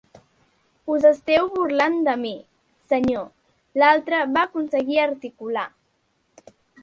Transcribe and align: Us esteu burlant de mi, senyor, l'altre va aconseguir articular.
Us 0.93 1.03
esteu 1.09 1.49
burlant 1.57 1.99
de 2.07 2.15
mi, 2.21 2.31
senyor, 2.93 3.29
l'altre 3.83 4.23
va 4.37 4.45
aconseguir 4.49 4.99
articular. 5.05 5.67